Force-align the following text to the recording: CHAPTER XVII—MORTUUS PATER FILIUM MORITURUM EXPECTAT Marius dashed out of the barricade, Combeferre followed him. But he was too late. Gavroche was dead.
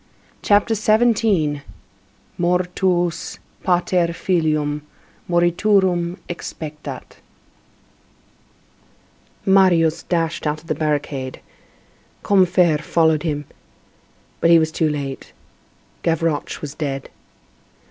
CHAPTER 0.41 0.73
XVII—MORTUUS 0.73 3.37
PATER 3.63 4.11
FILIUM 4.13 4.81
MORITURUM 5.27 6.17
EXPECTAT 6.27 7.17
Marius 9.45 10.01
dashed 10.01 10.47
out 10.47 10.61
of 10.61 10.65
the 10.67 10.73
barricade, 10.73 11.39
Combeferre 12.23 12.81
followed 12.81 13.21
him. 13.21 13.45
But 14.39 14.49
he 14.49 14.57
was 14.57 14.71
too 14.71 14.89
late. 14.89 15.33
Gavroche 16.01 16.61
was 16.61 16.73
dead. 16.73 17.09